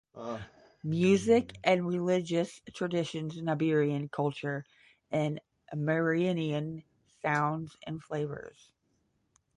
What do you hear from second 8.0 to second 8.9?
flavors.